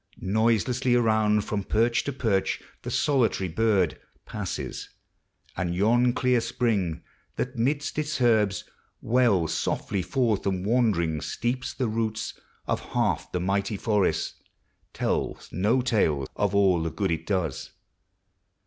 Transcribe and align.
Noiselessly 0.19 0.95
around, 0.95 1.45
From 1.45 1.61
perch 1.63 2.03
to 2.05 2.11
perch, 2.11 2.59
the 2.81 2.89
solitary 2.89 3.47
bird 3.47 4.01
Passes; 4.25 4.89
and 5.55 5.75
yon 5.75 6.11
clear 6.13 6.41
spring, 6.41 7.03
that, 7.35 7.55
midst 7.55 7.99
iis 7.99 8.19
herbs, 8.19 8.63
Wells 9.03 9.53
softly 9.53 10.01
forth 10.01 10.47
and 10.47 10.65
wandering 10.65 11.21
sleeps 11.21 11.71
the 11.75 11.87
roots 11.87 12.33
Of 12.65 12.79
half 12.93 13.31
the 13.31 13.39
mighty 13.39 13.77
forest, 13.77 14.41
tells 14.91 15.49
no 15.51 15.83
tale 15.83 16.25
Of 16.35 16.55
all 16.55 16.81
the 16.81 16.89
good 16.89 17.11
it 17.11 17.27
does. 17.27 17.69